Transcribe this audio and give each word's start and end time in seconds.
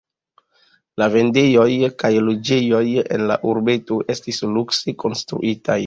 La 1.01 1.07
vendejoj 1.15 1.67
kaj 2.05 2.11
loĝejoj 2.29 2.83
en 3.05 3.29
la 3.33 3.39
urbeto 3.53 4.03
estis 4.19 4.45
lukse 4.57 5.01
konstruitaj. 5.07 5.79